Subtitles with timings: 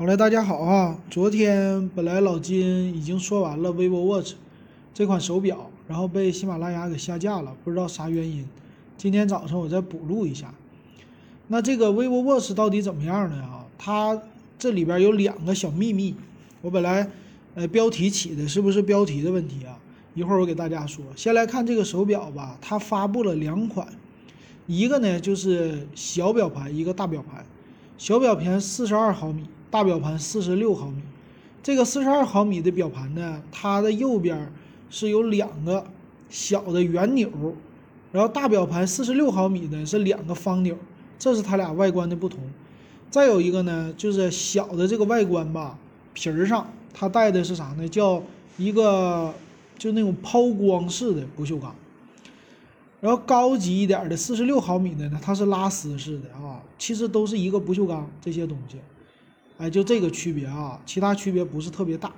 [0.00, 0.96] 好嘞，大家好啊！
[1.10, 4.32] 昨天本来老金已经说完了 vivo Watch
[4.94, 8.46] 这款手表，然后被喜马拉雅给下架了，不知道啥原因。
[8.96, 10.54] 今天早上我再补录一下。
[11.48, 13.36] 那这个 vivo Watch 到底怎么样呢？
[13.42, 14.22] 啊，它
[14.58, 16.14] 这里边有两个小秘密。
[16.62, 17.06] 我本来
[17.54, 19.78] 呃标题起的是不是标题的问题啊？
[20.14, 21.04] 一会儿我给大家说。
[21.14, 23.86] 先来看这个手表吧，它发布了两款，
[24.66, 27.44] 一个呢就是小表盘，一个大表盘。
[27.98, 29.44] 小表盘四十二毫米。
[29.70, 31.00] 大表盘四十六毫米，
[31.62, 34.52] 这个四十二毫米的表盘呢，它的右边
[34.90, 35.84] 是有两个
[36.28, 37.30] 小的圆钮，
[38.10, 40.76] 然后大表盘四十六毫米的是两个方钮，
[41.18, 42.40] 这是它俩外观的不同。
[43.10, 45.78] 再有一个呢，就是小的这个外观吧，
[46.14, 47.88] 皮儿上它带的是啥呢？
[47.88, 48.22] 叫
[48.56, 49.32] 一个
[49.78, 51.74] 就那种抛光式的不锈钢。
[53.00, 58.76] 然后高级一点的四十六毫米的呢，它是拉丝式的啊，其实都是一个不锈钢这些东西。
[59.60, 62.10] 哎，就这个区别啊，其他区别不是特别大。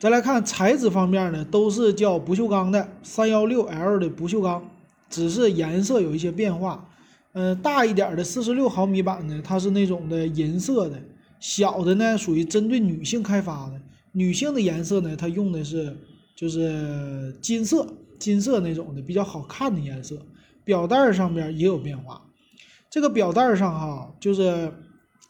[0.00, 4.68] 再来看材质方面呢，都是叫不锈钢的三幺六 L 的不锈钢，
[5.08, 6.88] 只是颜色有一些变化。
[7.34, 10.96] 嗯，大一点的四十六毫米版呢，它是那种的银色的；
[11.38, 15.96] 小的呢，属于针对女性开发的，女性的颜色呢，它用的是
[16.34, 17.86] 就是金色、
[18.18, 20.18] 金色那种的比较好看的颜色。
[20.64, 22.20] 表带上边也有变化，
[22.90, 24.72] 这个表带上哈，就是。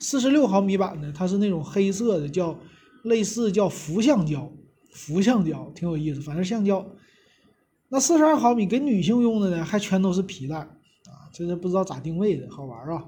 [0.02, 2.58] 四十六毫米版的，它是那种黑色的，叫
[3.04, 4.52] 类似叫氟橡胶，
[4.92, 6.84] 氟橡胶挺有意思，反正橡胶。
[7.88, 13.04] 那四十二毫米给女性用的呢，还全都是皮带啊，这是不知道咋定位的，好玩啊。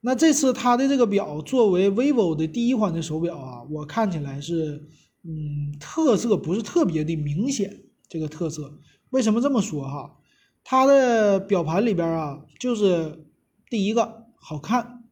[0.00, 4.88] 那这次它的这个表作为 vivo 的第一款的手表啊，我看起来是，
[5.22, 7.84] 嗯，特色不是特别的明显。
[8.08, 10.16] 这个特色为什么这么说哈？
[10.64, 13.24] 它的表盘里边啊，就是
[13.68, 14.18] 第一个。
[14.42, 15.04] 好看，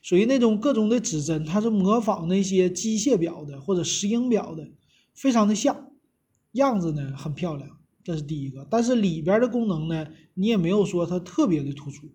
[0.00, 4.68] 属于那种各种的指针，它是模仿那些机械表的或者石英表的，
[5.12, 5.90] 非常的像，
[6.52, 7.68] 样子呢很漂亮，
[8.04, 8.64] 这是第一个。
[8.70, 12.06] 但是里边的功能呢，你也没有说它特别的突出。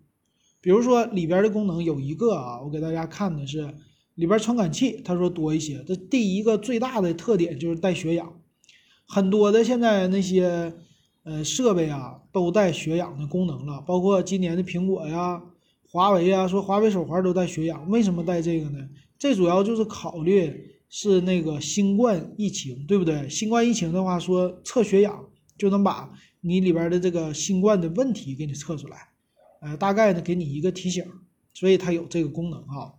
[0.62, 3.74] 比如说里边的功能有一个啊，我给大家看的是
[4.14, 5.84] 里边传感器，他说多一些。
[5.86, 8.40] 这第一个最大的特点就是带血氧，
[9.06, 10.74] 很多的现在那些
[11.24, 15.42] 呃设备啊都带血氧的功能了，包括今年的苹果呀。
[15.92, 18.88] 华为啊，说华为手环都带血氧，为什么带这个呢？
[19.18, 23.28] 这主要就是考虑是那个新冠疫情，对不对？
[23.28, 25.26] 新冠疫情的话，说测血氧
[25.58, 26.10] 就能把
[26.40, 29.10] 你里边的这个新冠的问题给你测出来，
[29.60, 31.04] 呃，大概呢给你一个提醒，
[31.52, 32.94] 所以它有这个功能哈。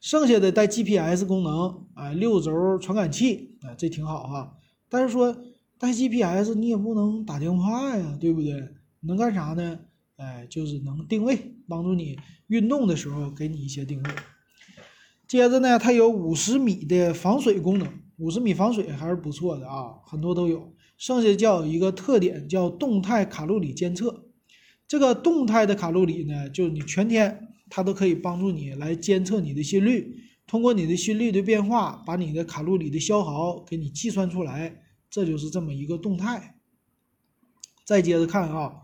[0.00, 4.56] 剩下的带 GPS 功能啊，六轴传感器啊，这挺好哈。
[4.88, 5.36] 但是说
[5.76, 8.68] 带 GPS 你也不能打电话呀，对不对？
[9.00, 9.80] 能干啥呢？
[10.16, 14.10] 哎，就是能定位，帮助你运动的时候给你一些定位。
[15.26, 20.74] 接着呢，它有五十米的防水功能，五十米防水还是不错的啊，很多都有。
[20.98, 24.26] 剩下叫一个特点叫动态卡路里监测，
[24.86, 30.14] 这个动态的卡路里呢，就是你全天它都可以帮助你来监测你的心率，
[30.46, 36.60] 通过你的心率的变化，把你的卡路里的消耗给你计算出来，这就是这么一个动态。
[37.86, 38.81] 再接着看啊。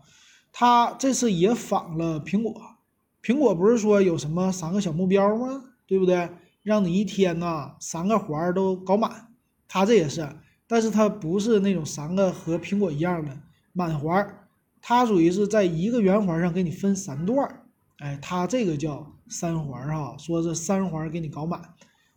[0.51, 2.77] 他这次也仿了苹果，
[3.21, 5.63] 苹果不是说有什么三个小目标吗？
[5.87, 6.29] 对不对？
[6.61, 9.33] 让你一天呐三个环都搞满，
[9.67, 10.29] 它这也是，
[10.67, 13.37] 但是它不是那种三个和苹果一样的
[13.73, 14.47] 满环儿，
[14.81, 17.65] 它属于是在一个圆环上给你分三段儿
[17.99, 21.73] 哎，它这个叫三环哈，说是三环给你搞满，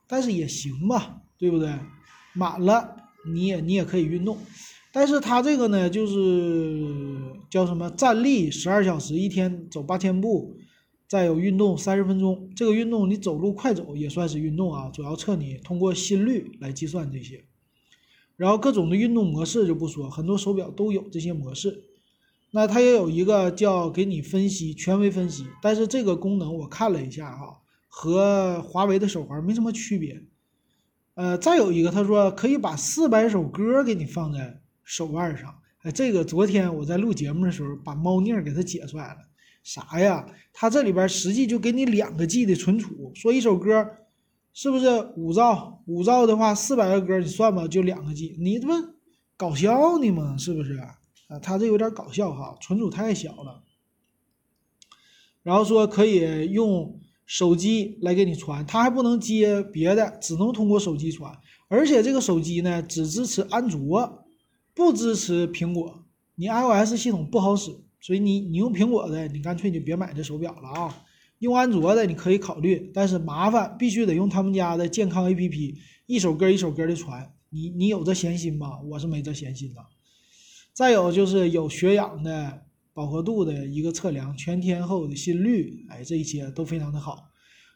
[0.06, 1.72] 但是也行吧，对不对？
[2.34, 4.38] 满了你也你也可以运动。
[4.92, 7.16] 但是它这个呢，就是
[7.50, 10.58] 叫什么站立十二小时，一天走八千步，
[11.08, 12.50] 再有运动三十分钟。
[12.54, 17.44] 这个运动你走路快走也算是运动啊，主要测你通过心率来计算这些。
[18.36, 21.84] 然后各种的运动模式就不说，很多手表都有这些模式。
[22.50, 30.22] 那它也有一个叫给你分析权威分析，但是这个功能我看了一下哈，和华为的手环没什么区别。
[31.14, 34.61] 呃，再有一个他说可以把四百首歌给你放在。
[34.84, 39.18] 手腕上，哎，这个昨天我在录节目的时候把猫腻给它解出来了。
[39.62, 40.26] 啥呀？
[40.52, 43.86] 它这里边实际就给你两个 G 的存储，说一首歌
[44.52, 44.86] 是不是
[45.16, 45.82] 五兆？
[45.86, 48.36] 五兆的话，四百个歌你算吧，就两个 G。
[48.40, 48.72] 你这不
[49.36, 50.36] 搞笑呢吗？
[50.36, 50.74] 是不是？
[51.28, 53.62] 啊，它这有点搞笑哈，存储太小了。
[55.44, 61.32] 然后说可以用手机来给你传，它还不能接别的，只能通过手机传。
[61.68, 64.21] 而且这个手机呢，只支持安卓。
[64.82, 67.70] 不支持苹果，你 iOS 系统不好使，
[68.00, 71.04] 所以你你用苹果的，你干脆就别买这手表了啊。
[71.38, 75.74] 用安卓的你可以考虑，但是麻烦，必须得用他们家的健康 APP，
[76.06, 77.32] 一首歌一首歌的传。
[77.50, 78.80] 你你有这闲心吗？
[78.90, 79.80] 我是没这闲心的。
[80.72, 82.62] 再有就是有血氧的
[82.92, 87.24] 饱和度的一个测量，全天候的心率，哎，这一些都非常的好。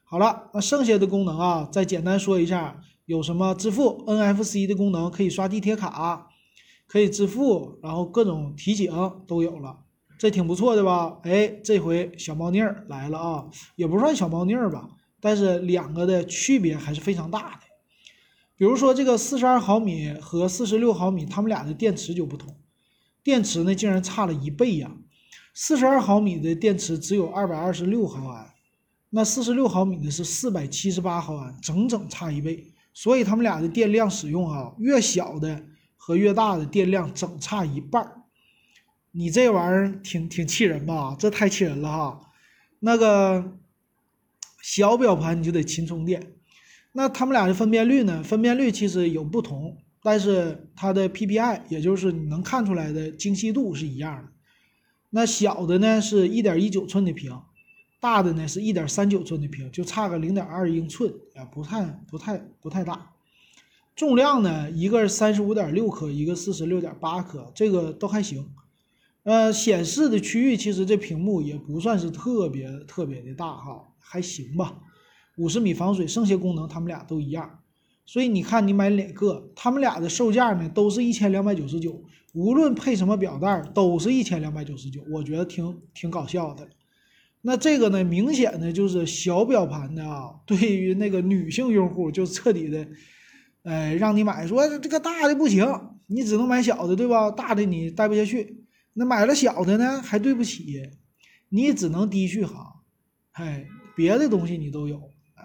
[0.05, 6.29] 好了，那剩下的功能啊，再简单说一下，有什么支付 NFC 的功能，可以刷地铁卡，
[6.87, 8.93] 可以支付，然后各种提醒
[9.27, 9.79] 都有了，
[10.19, 11.19] 这挺不错的吧？
[11.23, 14.89] 哎，这回小猫腻儿来了啊，也不算小猫腻儿吧，
[15.21, 17.61] 但是两个的区别还是非常大的。
[18.57, 22.57] 比如说这个四十二毫米和四十六毫米，它们俩的电池就不同。
[23.23, 24.97] 电池呢，竟然差了一倍呀！
[25.53, 28.55] 四十二毫米的电池只有二百二十六毫安，
[29.11, 32.73] 那四十六毫米的是四百七十八毫安，整整差一倍。
[32.95, 35.63] 所以它们俩的电量使用啊，越小的
[35.97, 38.23] 和越大的电量整差一半儿。
[39.13, 41.17] 你这玩意儿挺挺气人吧？
[41.19, 42.21] 这太气人了哈！
[42.81, 43.57] 那个
[44.63, 46.35] 小表盘你就得勤充电。
[46.93, 48.23] 那它们俩的分辨率呢？
[48.23, 49.79] 分辨率其实有不同。
[50.03, 54.29] 但是它的 PPI，也就是你能看出来的精细度是一样的。
[55.11, 57.41] 那小的呢是一点一九寸的屏，
[57.99, 63.16] 大的呢是一点三九寸的屏，就差个零点二英寸，啊，不太不太不太大。
[63.97, 68.47] 重量呢，一个三十五点六克，一个四十六点八克，这个都还行。
[69.23, 74.79] 呃，显示的区域其实这屏幕也不算是特别特别的大哈，还行吧。
[75.39, 77.61] 五十米防水，剩下功能它们俩都一样。
[78.05, 79.51] 所以你看，你买哪个？
[79.57, 82.05] 他们俩的售价呢，都是一千两百九十九，
[82.35, 85.01] 无论配什么表带，都是一千两百九十九。
[85.11, 86.69] 我觉得挺挺搞笑的。
[87.41, 92.87] 那这个呢，明显的就是小表盘的啊，对于那个女性用户就彻底的，
[93.67, 95.67] 哎，让你买，说这个大的不行，
[96.07, 97.33] 你只能买小的，对吧？
[97.33, 98.65] 大的你带不下去。
[98.93, 100.89] 那买了小的呢，还对不起，
[101.49, 102.65] 你只能低续航。
[103.33, 103.67] 哎，
[103.97, 105.43] 别的东西你都有，哎，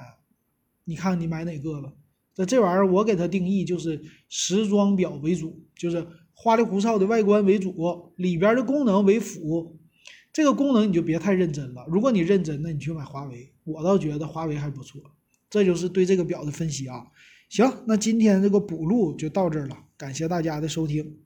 [0.86, 1.92] 你看你买哪个吧。
[2.36, 9.80] 那这玩意儿我给它定义就是时装表为主，就是花里胡哨的外观为主，里边的功能为辅。
[10.32, 11.84] 这个功能你就别太认真了。
[11.88, 13.52] 如果你认真，那你去买华为。
[13.64, 15.02] 我倒觉得华为还不错。
[15.50, 17.08] 这就是对这个表的分析啊。
[17.52, 21.18] 行，那今天这个补录就到这儿了，感谢大家的收听。